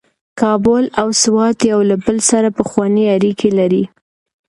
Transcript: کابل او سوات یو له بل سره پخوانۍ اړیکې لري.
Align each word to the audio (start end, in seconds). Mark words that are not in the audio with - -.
کابل 0.41 0.83
او 1.01 1.07
سوات 1.23 1.57
یو 1.71 1.79
له 1.89 1.95
بل 2.05 2.17
سره 2.29 2.49
پخوانۍ 2.57 3.05
اړیکې 3.15 3.49
لري. 3.59 3.83